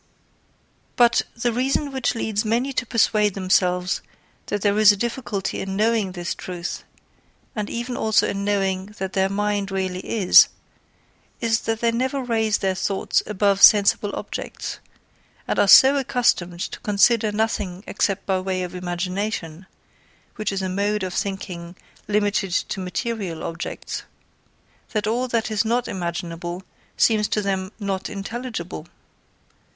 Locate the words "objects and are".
14.15-15.67